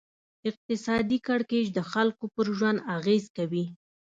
اقتصادي 0.49 1.17
کړکېچ 1.27 1.67
د 1.73 1.79
خلکو 1.91 2.25
پر 2.35 2.45
ژوند 2.57 2.79
اغېز 2.95 3.25
کوي. 3.37 3.65